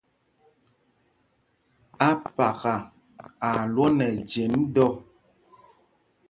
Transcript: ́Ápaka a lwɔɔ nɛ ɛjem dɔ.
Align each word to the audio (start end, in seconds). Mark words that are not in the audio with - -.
́Ápaka 2.07 2.73
a 3.47 3.49
lwɔɔ 3.73 3.87
nɛ 3.97 4.05
ɛjem 4.19 4.53
dɔ. 4.75 4.87